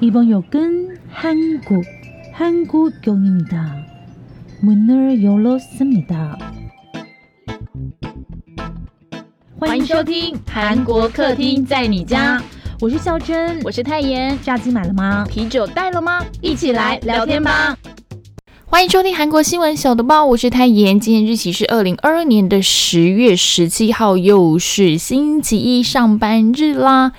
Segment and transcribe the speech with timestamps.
[0.00, 1.84] 이번 역은 한국,
[2.32, 3.86] 한국역입니다.
[4.62, 6.38] 문을 열었습니다.
[9.58, 12.42] 欢迎收听韩国客厅在你家，
[12.80, 14.38] 我是孝珍，我是泰妍。
[14.42, 15.26] 炸鸡买了吗？
[15.28, 16.24] 啤酒带了吗？
[16.40, 17.76] 一起来聊天吧。
[18.64, 20.98] 欢迎收听韩国新闻小豆包，我是泰妍。
[20.98, 27.12] 今天日期是二零二二年的十月十七号，又是星期一上班日啦。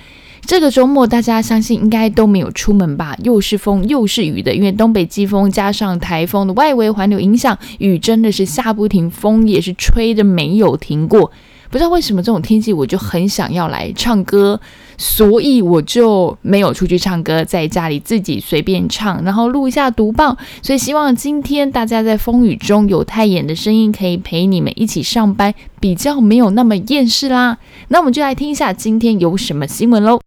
[0.47, 3.13] 这个周末大家相信应该都没有出门吧？
[3.21, 11.33] 又是风又是雨的，因为东北季风加上台风的外围环流影响，雨真的是下不停，风也是吹的没有停过。
[11.69, 14.59] 不知道为什么这种天气我就很想要来唱歌，
[14.97, 20.37] 所以我就没有出去唱歌，在家里自己随便唱，然后录一下读报。
[20.61, 27.57] 所以希望今天大家在风雨中有太妍的声音可以陪你们一起上班，比较没有那么厌世啦。
[27.89, 30.19] 那我们就来听一下今天有什么新闻喽。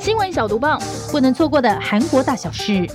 [0.00, 0.78] 新闻小读报，
[1.10, 2.88] 不能错过的韩国大小事。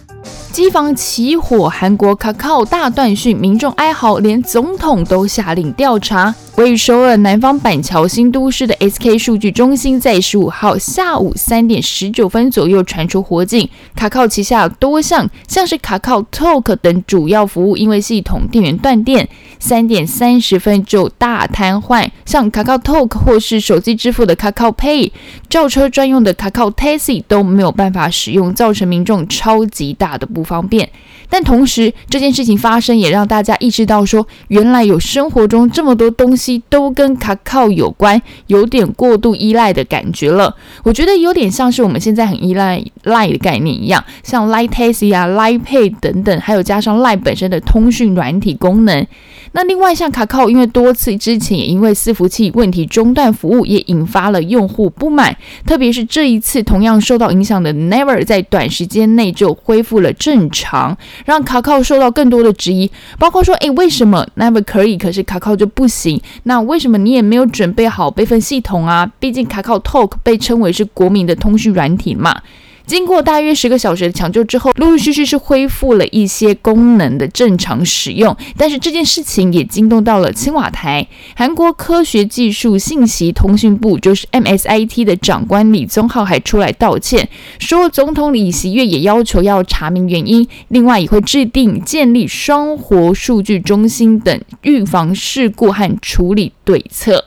[0.51, 6.33] 机房起火，韩国卡靠大断讯，民众哀嚎，连总统都下令调查。
[6.55, 13.69] 位于首尔南方板桥新都市的 SK 数据中心，在十五号下午三点十九分左右传出火警。
[13.95, 19.29] 卡靠旗下多项像是卡靠 Talk 等主要服务，因为系统电源断电，
[19.65, 22.07] 三点三十分就大瘫痪。
[22.23, 25.11] 像卡靠 Talk 或是手机支付的卡靠 Pay，
[25.49, 30.87] 轿车专用的卡靠 Taxi 都没有办法使用，造成民众超级大的不方便。
[31.27, 40.55] 但同时，这件事情发生也让大家意识到，说原来有生活中这么多东西都跟卡靠有关，有点过度依赖的感觉了。
[40.83, 49.07] 我觉得有点像是我们现在很依赖 Lie 的概念一样，像 Line Taxi 啊、Line Pay 等等，还有加上 Line 本身的通讯软体功能。
[49.55, 55.33] 那另外像卡靠，因为多次之前也因为伺服器问题中断服务，也引发了用户不满。
[55.65, 60.97] 特别是这一次同样受到影响的 Never，在短时间内就恢复了正常。
[61.23, 66.21] 让卡靠受到更多的质疑，包括说，诶，为什么 Never 可以，可是卡靠就不行？
[66.43, 69.09] 那为什么你也没有准备好备份系统啊？
[69.19, 72.41] 毕竟卡靠 Talk 被称为是国民的通讯软体嘛。
[72.85, 78.35] 经过大约十个小时的抢救之后，陆陆续续是恢复了一些功能的正常使用。
[78.57, 87.27] 但是这件事情也惊动到了青瓦台，韩国科学技术信息通讯部就是 MSIT 的长官李宗浩还出来道歉，
[87.59, 97.25] 说总统李锡月也要求要查明原因，另外也会制定建立双活数据中心等预防事故和处理对策。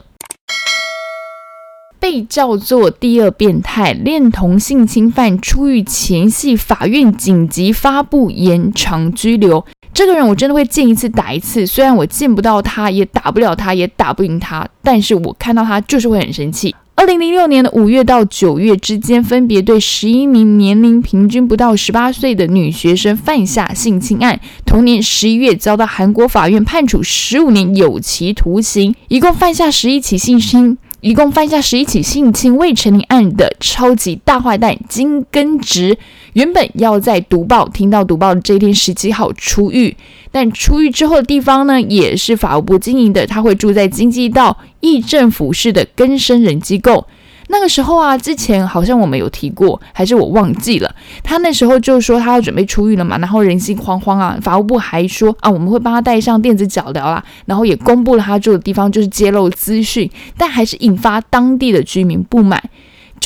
[2.01, 9.65] 被叫做第二变态恋童性侵犯出狱前夕，法院紧急发布延长拘留。
[9.93, 16.75] 这个人我真的会见一次打一次，虽然我见不到他，也打不了他，也打不赢他，但是我看到他就是会很生气。
[16.95, 24.41] 二零零六年的五月到九月之间，分别对十一名年龄平均不到十八岁的女学生犯下性侵案。
[24.67, 30.77] 同年十一月，遭到韩国法院判处十五年有期徒刑，一共犯下十一起性侵。
[31.01, 35.97] 一共犯下十一起性侵未成年案的超级大坏蛋金根植，
[36.33, 39.97] 原本要在读报听到读报的这一天十七号出狱，
[40.33, 47.07] 但出狱之后的地方呢，也是法务部经营的，他会住在经济道义政府市的根生人机构。
[47.49, 50.95] 那个时候啊，之前好像我们有提过，还是我忘记了。
[51.23, 54.39] 他那时候就说他要准备出狱了嘛，然后人心惶惶啊。
[54.41, 62.63] 法务部还说啊，我们会帮他带上电子脚镣啦，然后也公布了他住的地方，就是揭露资讯，但还是引发当地的居民不满。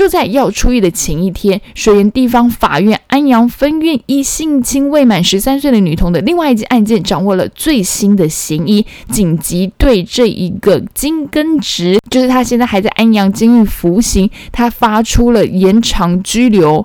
[0.03, 16.85] 就在要出狱的前一天，水源地方法院安阳分院一性侵未满十三岁的女童的另外一件案件，掌握了最新的嫌疑，紧急对这一个金根植，就是他现在还在安阳监狱服刑，他发出了延长拘留。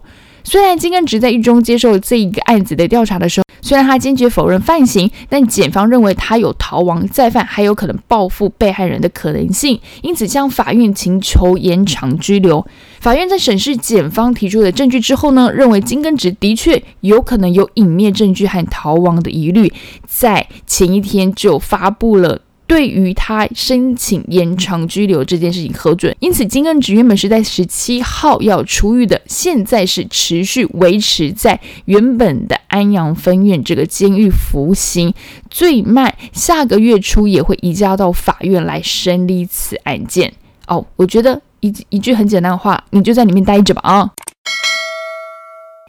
[0.50, 12.66] 虽然金根直在狱中接受这一个案子的调查的时候，虽然他坚决否认犯行，但检方认为他有逃亡再犯，还有可能报复被害人的可能性，因此向法院请求延长拘留。
[13.02, 19.74] 法院在审视检方提出的证据之后呢，认为金根直的确有可能有隐灭证据和逃亡的疑虑，
[20.06, 22.40] 在前一天就发布了。
[22.68, 35.14] 对于他申请延长拘留这件事情核准，因此金恩直原本是在十七号要出狱的，现在是持续维持在原本的安阳分院这个监狱服刑，
[35.50, 40.34] 最慢下个月初也会移交到法院来审理此案件。
[40.68, 44.12] 哦，我觉得一一句很简单的话，你就在里面待着吧啊！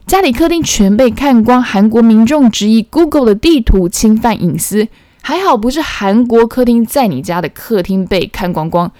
[0.06, 4.86] 家里客厅全被看光，韩国民众质疑 Google 的地图侵犯隐私。
[5.28, 8.90] 还好不是韩国客厅，在你家的客厅被看光光，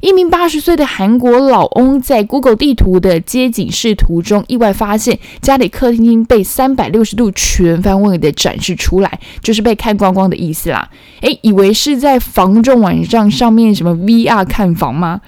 [0.00, 10.88] 一名八十岁的韩国老翁在 Google 地图的街景视图中，意外发现家里客厅被三百六十度全方位的展示出来，就是被看光光的意思啦。
[11.20, 15.20] 诶，以为是在房中网站上面什么 VR 看房吗？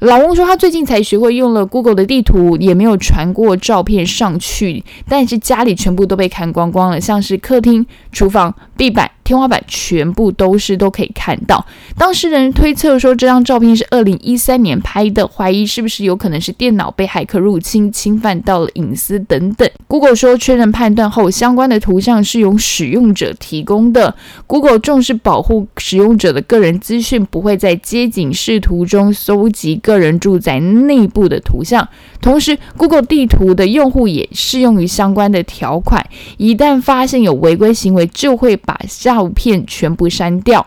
[0.00, 9.10] 老翁说，他最近才学会用了 Google 的地图，也没有传过照片上去，但是家里全部都被看光光了，像是客厅、厨房、地板。
[9.26, 11.66] 天花板全部都是都可以看到。
[11.98, 19.68] 当事人推测说，这张照片是二零一三年拍的，怀疑是不是有可能是电脑被骇客入侵，侵犯到了隐私等等。
[19.88, 24.14] Google 说，确认判断后，相关的图像是由使用者提供的。
[24.46, 31.88] Google 重视保护使用者的个人资讯，不会在街景视图中搜集个人住宅内部的图像。
[32.20, 36.06] 同时，Google 地图的用户也适用于相关的条款，
[36.36, 38.76] 一旦发现有违规行为，就会把。
[39.00, 40.64] 照片全部删掉。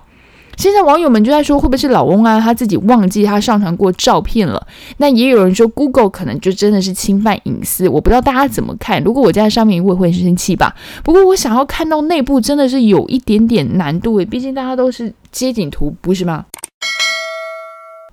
[0.58, 2.40] 现在网友们就在说，会不会是老翁啊？
[2.40, 4.66] 他自己忘记他上传过照片了？
[4.98, 7.88] 那也有人说，Google 可能就真的是侵犯隐私。
[7.88, 9.02] 我不知道大家怎么看。
[9.04, 10.76] 如果我在上面，我也会生气吧。
[11.02, 16.46] 不过我想要看到内部，真的是有一点点难度诶，毕竟大家都是街景图，不是吗？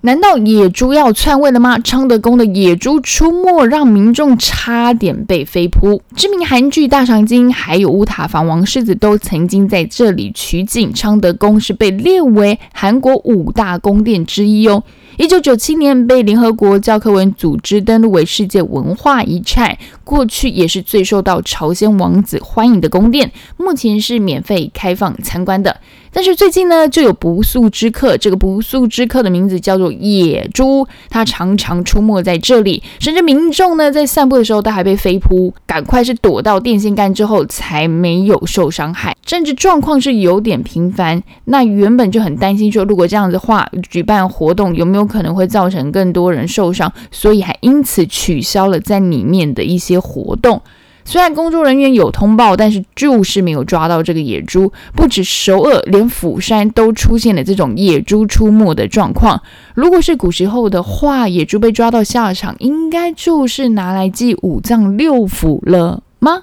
[0.07, 1.81] 难道野猪要篡位了吗？
[1.81, 6.01] 昌德宫的野猪出没，让民众差点被飞扑。
[6.15, 10.95] 知名韩剧《大长今》还有乌塔房王狮子都曾经在这里取景。
[10.95, 14.85] 昌德宫是被列为韩国五大宫殿之一哦。
[15.19, 25.81] 一九九七年被联合国教科文组织登录为世界文化遗产，过去也是最受到朝鲜王子欢迎的宫殿，目前是免费开放参观的。
[26.13, 28.17] 但是最近呢，就有不速之客。
[28.17, 39.15] 这个不速之客的名字叫做野猪，它常常出没在这里，甚至民众呢在散步的时候都还被飞扑，赶快是躲到电线杆之后才没有受伤害。
[39.27, 41.23] 甚至状况是有点频繁。
[41.47, 46.93] 那原本就很担心说，如果这样子的话，举办活动有没有可能会造成更多人受伤？
[47.11, 50.63] 所以还因此取消了在里面的一些活动。
[51.09, 54.73] 虽然工作人员有通报，但是就是没有抓到这个野猪。
[54.97, 59.41] 不止首尔，连釜山都出现了这种野猪出没的状况。
[59.77, 66.43] 如果是古时候的话，野猪被抓到下场，应该就是拿来祭五脏六腑了吗？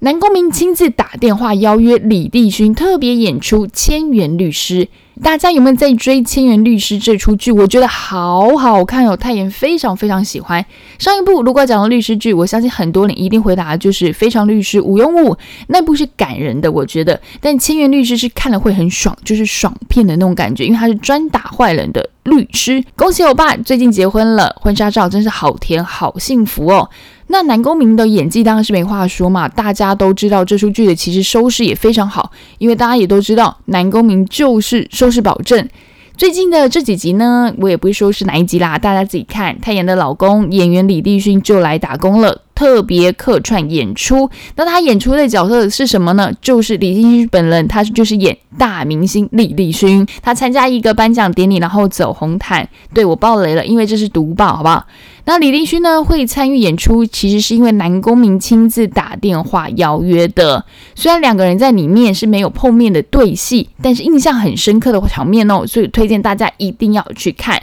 [0.00, 4.84] 南宫明亲自打电话邀约李帝勋特别演出《千元律师》。
[5.22, 7.50] 大家有没有在追《千元律师》这出剧？
[7.50, 10.64] 我觉得好好看哦，泰妍非常非常喜欢。
[10.98, 15.34] 上一部如果讲到律师剧，我相信很多人一定回答就是《非常律师吴庸武》
[15.66, 17.20] 那部是感人的，我觉得。
[17.40, 22.82] 但《千元律师》是看了会很爽，就是爽片的那种感觉，因为他是专打坏人的律师。
[22.94, 26.88] 恭喜我爸最近结婚了，婚纱照真是好甜好幸福哦。
[27.28, 35.68] 那南宫明的演技当然是没话说嘛，大家都知道这出剧的其实收视也非常好，因为大家也都知道南宫明就是收视保证。
[36.16, 39.56] 最近的这几集呢，我也不会说是哪一集啦，大家自己看。
[39.60, 44.28] 太妍的老公演员李立勋就来打工了，特别客串演出。
[44.56, 46.32] 那他演出的角色是什么呢？
[46.42, 50.04] 就是李帝勋本人，他就是演大明星李立勋。
[50.20, 52.68] 他参加一个颁奖典礼，然后走红毯。
[52.92, 54.84] 对我爆雷了，因为这是独爆，好不好？
[55.24, 60.64] 那李立勋呢会参与演出，其实是因为南宫明亲自打电话邀约的。
[60.96, 67.56] 虽然两个人在里面是没有碰面的对戏，但是印象很深刻的场面哦，所以推荐大家一定要去看。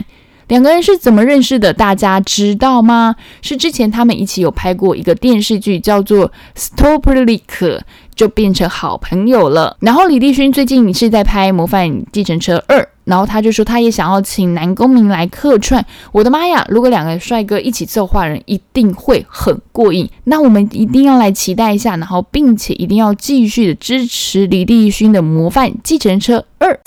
[0.48, 1.72] 两个人是怎么认识的？
[1.72, 3.16] 大家知道吗？
[3.42, 7.40] 是之前他们一起有拍过一个电视剧，叫做《Stoplik》，
[8.14, 9.76] 就变成好朋友了。
[9.80, 12.80] 然后李立勋最近是在拍《模范继承车二》。
[13.06, 15.84] 然后他就说，他也想要请南宫明来客串。
[16.10, 16.66] 我的妈呀！
[16.68, 20.10] 如果两个帅哥一起奏坏人，一定会很过瘾。
[20.24, 26.80] 那我们一定要来期待一下，然后并且一定要继续的支持李立勋的模范继承车二。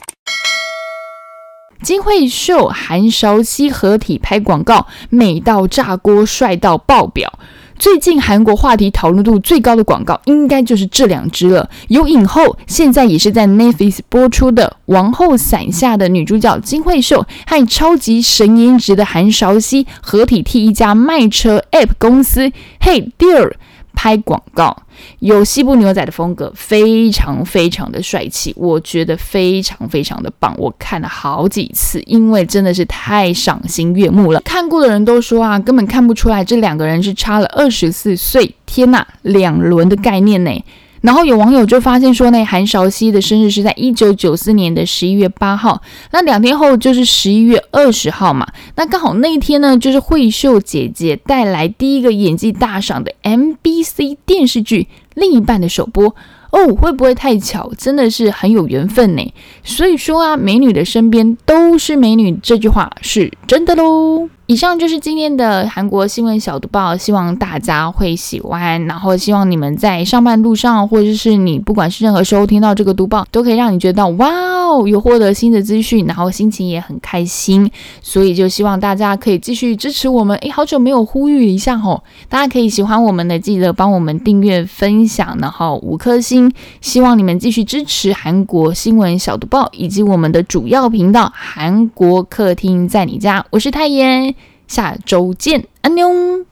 [1.81, 7.39] 金惠秀、韩韶熙合体拍广告，美到炸锅，帅到爆表。
[7.77, 11.69] 最近韩国话题讨论度最高的广告，应该就是这两支了。
[11.87, 23.53] 有影后，现在也是在 Netflix 播出的《王后伞下的女主角金惠秀》和超级神颜值的韩韶熙合体替一家卖车 App 公司 Hey Dear。
[24.01, 24.73] 拍广告
[25.19, 30.55] 有西部牛仔的风格，非常非常的帅气，我觉得非常非常的棒。
[30.57, 34.39] 我看了好几次，因为真的是太赏心悦目了。
[34.39, 38.55] 看过的人都说啊，根本看不出来这两个人是差了二十四岁。
[38.65, 40.63] 天呐，两轮的概念呢？
[41.01, 54.83] 然后有网友就发现说，那韩韶熙的生日是在一九九四年的十一月八号，那两天后就是十一月二十号嘛，那刚好那一天呢，就是惠秀姐姐带来第一个演技大赏的 MBC 电视剧
[55.15, 56.15] 《另一半》的首播。
[56.51, 57.71] 哦，会不会太巧？
[57.77, 59.33] 真的是很有缘分呢。
[59.63, 64.27] 所以说啊，美女的身边都是美女，这句话是真的喽。
[64.49, 68.83] 以上就是今天的韩国新闻小读报，希望大家会喜欢。
[68.87, 77.69] 然后希望你们在上班路上，或者是你不管是任何时候听到这个读报，都可以让你觉得哇哦，有获得新的资讯，然后心情也很开心。
[78.01, 80.35] 所以就希望大家可以继续支持我们。
[80.37, 86.51] 诶，好久没有呼吁一下吼，大家可以喜欢我们的，记得帮我们订阅、分享，然后五颗星。
[86.81, 93.45] 希望你们继续支持韩国新闻小读报以及我们的主要频道韩国客厅在你家。
[93.51, 94.33] 我是泰妍。
[94.69, 96.45] 下周见，安妞。